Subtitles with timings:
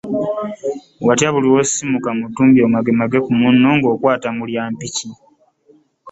[1.07, 5.07] Watya buli lw’osisimuka mu matumbi budde omagemage ku munno ng’okwata mu lya mpiki?